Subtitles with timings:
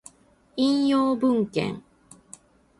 [0.55, 1.83] 引用文献